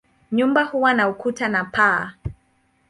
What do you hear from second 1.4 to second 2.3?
na paa.